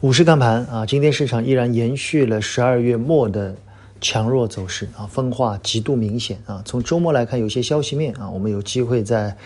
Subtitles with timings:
[0.00, 3.56] 五市看盘啊，今天市场依然延续了十二月末的
[4.00, 6.62] 强弱走势啊，分化极度明显啊。
[6.64, 9.36] 从周末来看，有些消息面啊，我们有机会在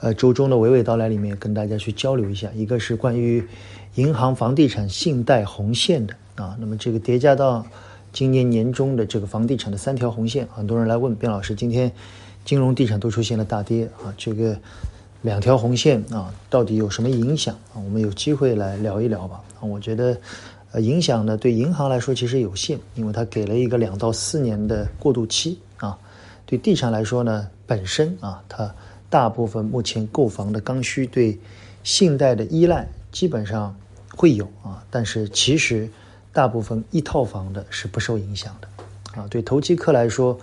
[0.00, 2.50] 呃周中的娓娓道来里面跟大家去交流一下。
[2.52, 3.46] 一个是关于
[3.94, 7.64] 银行、房地产、信贷红线的啊，那么这个叠加到
[8.12, 11.92] 今年年中的这个房地产的三条红线，很多人来问卞老师，今天
[12.44, 14.58] 金融地产都出现了大跌啊，这个。
[15.22, 17.76] 两条红线啊，到底有什么影响啊？
[17.76, 19.40] 我们有机会来聊一聊吧。
[19.60, 20.16] 啊，我觉得，
[20.72, 25.96] 呃，影响呢对银行来说其实有限，因为它给了一个两到四年的过渡期啊。
[26.44, 28.74] 对地产来说呢，本身啊，它
[29.08, 31.38] 大部分目前购房的刚需对
[31.84, 33.74] 信贷的依赖基本上
[34.16, 35.88] 会有啊，但是其实
[36.32, 39.26] 大部分一套房的是不受影响的啊。
[39.30, 40.36] 对投机客来说。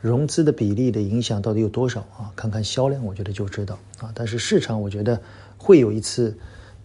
[0.00, 2.32] 融资的比例的影响到底有多少啊？
[2.34, 4.10] 看看销量，我觉得就知道啊。
[4.14, 5.20] 但是市场我觉得
[5.58, 6.36] 会有一次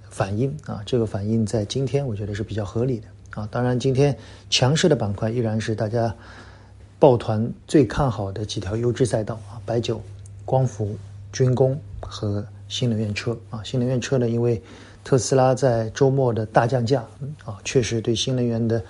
[0.10, 3.08] 反应啊，这个反应在今天我觉得是比较合理的
[3.42, 3.48] 啊。
[3.50, 4.18] 当然，今天
[4.50, 6.14] 强势的板块依然是大家
[7.00, 10.02] 抱团最看好的几条优质赛道啊，白酒、
[10.44, 10.98] 光伏、
[11.32, 13.64] 军工和新能源车啊。
[13.64, 14.61] 新能源车呢，因为
[15.06, 17.06] 特斯拉在周末的大降价
[17.45, 18.84] 啊，确实对新能源的。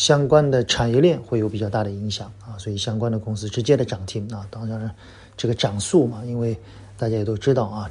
[0.00, 4.90] 相关的产业链会有比较大的影响啊，所以相关的公司直接的涨停啊，当然
[5.36, 6.56] 这个涨速嘛，因为
[6.96, 7.90] 大家也都知道啊，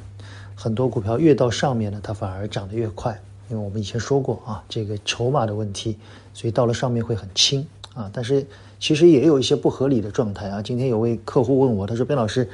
[0.56, 3.16] 很多股票越到上面呢，它反而涨得越快，
[3.48, 5.96] 因为我们以前说过啊，这个筹码的问题，
[6.34, 8.44] 所以到了上面会很轻啊，但是
[8.80, 10.60] 其实也有一些不合理的状态啊。
[10.60, 12.48] 今天有位客户问我，他说：“边老师，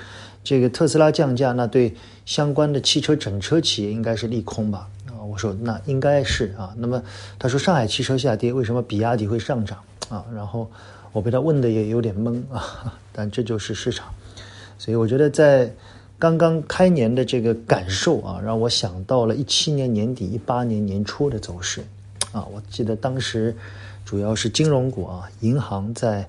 [0.44, 1.94] 这个特斯拉降价，那对
[2.26, 4.90] 相关的汽车整车企业应该是利空吧？”
[5.36, 7.02] 我说那应该是啊，那么
[7.38, 10.24] 他说上海汽车下跌，为什么比亚迪会上涨啊？
[10.34, 10.66] 然后
[11.12, 14.08] 我被他问的也有点懵啊，但这就是市场，
[14.78, 15.70] 所以我觉得在
[16.18, 21.84] 刚刚开年的这个感受啊，让我想到了一七年年底、一八年年初的走势
[22.32, 22.42] 啊。
[22.50, 23.54] 我记得当时
[24.06, 26.26] 主要是金融股啊，银行在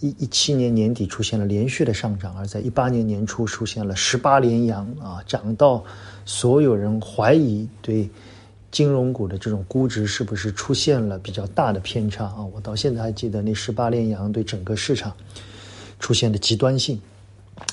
[0.00, 5.84] 一一七年年底出现了连续的上涨，而在一八年年初出现了十八连阳啊，涨到
[6.24, 8.08] 所有人怀疑对。
[8.70, 12.44] 金融股的这种估值是不是出现了比较大的偏差啊？
[12.44, 15.16] 我到现在还记得那十八连阳对整个市场
[15.98, 17.00] 出现的极端性，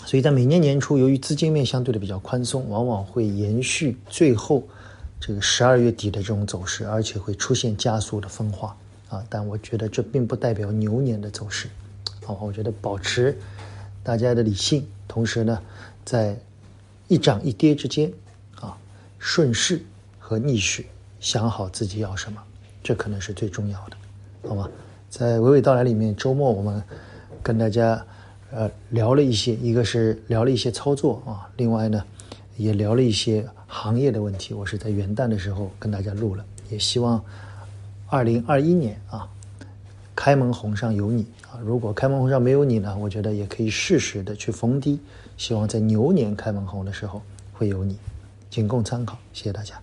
[0.06, 4.66] 所以在每年年初，由于资金面相对的比较宽松，往往会延续最后
[5.20, 8.76] 这个十二月底的这种走势，而且会出现加速的分化
[9.10, 9.22] 啊。
[9.30, 11.68] 但我觉得这并不代表牛年的走势，
[12.24, 13.38] 好，我觉得保持
[14.02, 15.62] 大家的理性，同时呢，
[16.06, 16.40] 在
[17.10, 18.12] 一涨一跌之间
[18.62, 18.78] 啊，
[19.20, 19.84] 顺势。
[20.28, 20.84] 和逆势，
[21.20, 22.42] 想好自己要什么，
[22.82, 23.98] 这可能是最重要的，
[24.50, 24.68] 好吗？
[25.08, 26.82] 在娓娓道来里面，周末我们
[27.44, 28.04] 跟大家
[28.50, 32.04] 呃聊了一些，一个是聊了一些操作啊，另外呢
[32.58, 34.56] 也聊了一些行业的问题。
[34.56, 37.24] 我是在元旦的时候跟大家录了，也希望
[38.08, 39.30] 二零二一年啊
[40.16, 45.00] 开门红上有你啊，如果开门红上没有你呢，我觉得也可以适时的去逢低，
[45.38, 47.22] 希望在牛年开门红的时候
[47.54, 47.96] 会有你，
[48.50, 49.80] 仅供参考，谢谢大家。